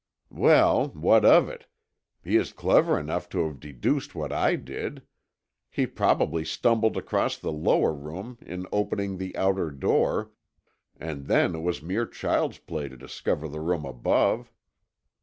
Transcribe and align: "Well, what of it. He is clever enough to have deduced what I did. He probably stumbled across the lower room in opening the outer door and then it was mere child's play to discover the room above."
"Well, 0.31 0.87
what 0.95 1.23
of 1.23 1.47
it. 1.47 1.67
He 2.23 2.35
is 2.35 2.53
clever 2.53 2.97
enough 2.99 3.29
to 3.29 3.45
have 3.45 3.59
deduced 3.59 4.15
what 4.15 4.33
I 4.33 4.55
did. 4.55 5.03
He 5.69 5.85
probably 5.85 6.43
stumbled 6.43 6.97
across 6.97 7.37
the 7.37 7.51
lower 7.51 7.93
room 7.93 8.39
in 8.41 8.65
opening 8.71 9.19
the 9.19 9.37
outer 9.37 9.69
door 9.69 10.31
and 10.99 11.27
then 11.27 11.53
it 11.53 11.61
was 11.61 11.83
mere 11.83 12.07
child's 12.07 12.57
play 12.57 12.89
to 12.89 12.97
discover 12.97 13.47
the 13.47 13.61
room 13.61 13.85
above." 13.85 14.51